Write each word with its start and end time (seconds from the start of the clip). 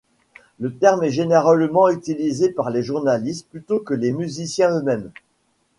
Le 0.59 0.73
terme 0.75 1.03
est 1.03 1.11
généralement 1.11 1.87
utilisé 1.89 2.49
par 2.51 2.71
les 2.71 2.81
journalistes, 2.81 3.47
plutôt 3.51 3.79
que 3.79 3.93
les 3.93 4.11
musiciens 4.11 4.75
eux-mêmes. 4.79 5.11